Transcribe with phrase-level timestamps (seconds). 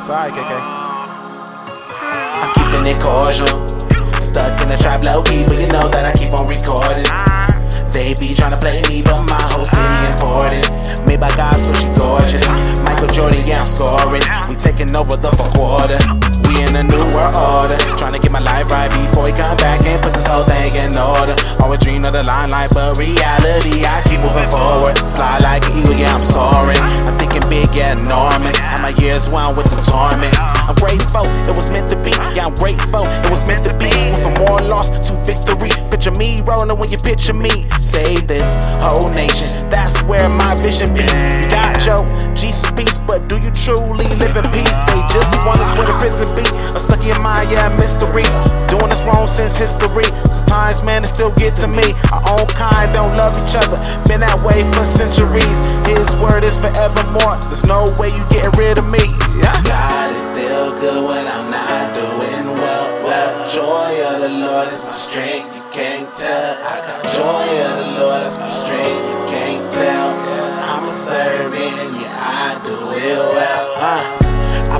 [0.00, 0.52] Sorry, KK.
[2.40, 3.68] I'm keeping it cordial.
[4.22, 7.04] Stuck in the trap low key, but you know that I keep on recording.
[7.92, 10.64] They be tryna play me, but my whole city important.
[11.06, 12.48] Made by God, so she gorgeous.
[13.00, 14.20] Michael Jordan, yeah, I'm scoring.
[14.44, 15.96] We taking over the fourth quarter.
[16.44, 17.80] We in a new world order.
[17.96, 20.92] Tryna get my life right before he come back and put this whole thing in
[20.92, 21.32] order.
[21.64, 25.00] Always dream of the limelight, but reality, I keep moving forward.
[25.16, 26.76] Fly like an eagle, yeah, I'm soaring.
[27.08, 28.60] I'm thinking big, yeah, enormous.
[28.68, 30.36] And my years one with the torment.
[30.68, 32.12] I'm grateful, it was meant to be.
[32.36, 33.88] Yeah, I'm grateful, it was meant to be.
[34.20, 35.72] From more loss to victory.
[35.88, 37.64] Picture me rolling when you picture me.
[37.80, 41.08] Save this whole nation, that's where my vision be.
[41.40, 42.04] You got Joe,
[43.70, 44.78] truly live in peace?
[44.90, 46.42] They just want us where the prison be.
[46.74, 48.26] A stuck in my yeah mystery.
[48.66, 50.06] Doing this wrong since history.
[50.34, 51.94] Sometimes, man, it still get to me.
[52.10, 53.78] Our own kind don't love each other.
[54.10, 55.62] Been that way for centuries.
[55.86, 57.38] His word is forevermore.
[57.46, 59.02] There's no way you getting rid of me.
[59.38, 59.54] Yeah.
[59.62, 62.86] God is still good when I'm not doing well.
[63.06, 65.54] Well, joy of the Lord is my strength.
[65.54, 66.54] You can't tell.
[66.66, 69.19] I got joy of the Lord is my strength.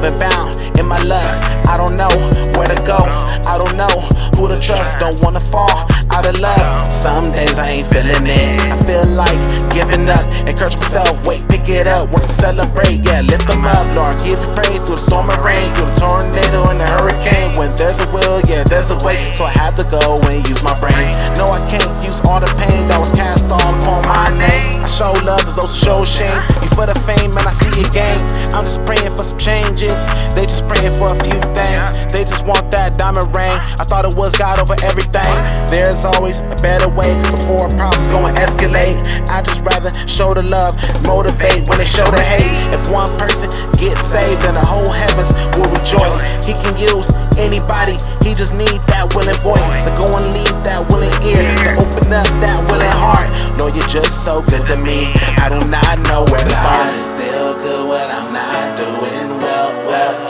[0.01, 1.45] I've been bound in my lust.
[1.69, 2.09] I don't know
[2.57, 3.05] where to go.
[3.45, 3.93] I don't know
[4.33, 4.97] who to trust.
[4.97, 6.89] Don't wanna fall out of love.
[6.89, 8.57] Some days I ain't feeling it.
[8.73, 9.37] I feel like
[9.69, 10.25] giving up.
[10.49, 11.21] Encourage myself.
[11.29, 12.09] Wait, pick it up.
[12.17, 13.05] Work to celebrate.
[13.05, 13.85] Yeah, lift them up.
[13.93, 17.53] Lord, give you praise through the storm and rain, through the tornado and the hurricane.
[17.61, 19.21] When there's a will, yeah, there's a way.
[19.37, 21.13] So I have to go and use my brain.
[21.37, 24.81] No, I can't use all the pain that was cast all upon my name.
[24.81, 26.41] I show love to those who show shame.
[26.65, 28.25] You for the fame, and I see a game.
[28.57, 29.37] I'm just praying for some
[29.81, 32.05] They just praying for a few things.
[32.13, 33.49] They just want that diamond ring.
[33.81, 35.33] I thought it was God over everything.
[35.73, 39.01] There's always a better way before problems go and escalate.
[39.33, 40.77] I just rather show the love,
[41.09, 42.53] motivate when they show the hate.
[42.77, 43.49] If one person
[43.81, 46.21] gets saved, then the whole heavens will rejoice.
[46.45, 47.09] He can use
[47.41, 51.71] anybody, he just need that willing voice to go and lead that willing ear, to
[51.81, 53.33] open up that willing heart.
[53.57, 55.09] No, you're just so good to me.
[55.41, 56.93] I do not know where to start.
[57.01, 58.50] Is still good when I'm not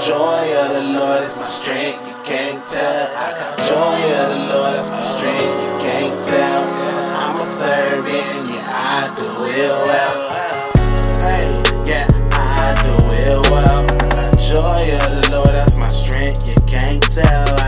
[0.00, 2.00] joy of the Lord is my strength.
[2.08, 3.06] You can't tell.
[3.16, 5.36] I got joy of the Lord is my strength.
[5.36, 6.64] You can't tell.
[7.20, 10.16] I'm a servant and yeah, I do it well.
[11.20, 11.52] Hey,
[11.84, 13.84] yeah, I do it well.
[13.84, 16.48] I got joy of the Lord, that's my strength.
[16.48, 17.59] You can't tell.